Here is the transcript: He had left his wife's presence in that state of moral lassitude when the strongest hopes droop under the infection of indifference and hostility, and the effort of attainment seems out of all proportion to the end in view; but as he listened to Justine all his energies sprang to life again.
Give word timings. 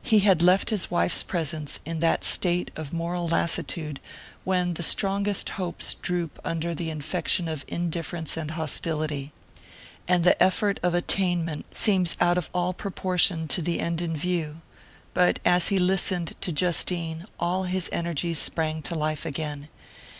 He 0.00 0.20
had 0.20 0.42
left 0.42 0.70
his 0.70 0.92
wife's 0.92 1.24
presence 1.24 1.80
in 1.84 1.98
that 1.98 2.22
state 2.22 2.70
of 2.76 2.92
moral 2.92 3.26
lassitude 3.26 3.98
when 4.44 4.74
the 4.74 4.82
strongest 4.84 5.48
hopes 5.58 5.94
droop 5.94 6.38
under 6.44 6.72
the 6.72 6.88
infection 6.88 7.48
of 7.48 7.64
indifference 7.66 8.36
and 8.36 8.52
hostility, 8.52 9.32
and 10.06 10.22
the 10.22 10.40
effort 10.40 10.78
of 10.84 10.94
attainment 10.94 11.76
seems 11.76 12.14
out 12.20 12.38
of 12.38 12.48
all 12.54 12.72
proportion 12.72 13.48
to 13.48 13.60
the 13.60 13.80
end 13.80 14.00
in 14.00 14.16
view; 14.16 14.60
but 15.14 15.40
as 15.44 15.66
he 15.66 15.80
listened 15.80 16.36
to 16.42 16.52
Justine 16.52 17.24
all 17.40 17.64
his 17.64 17.90
energies 17.92 18.38
sprang 18.38 18.82
to 18.82 18.94
life 18.94 19.26
again. 19.26 19.66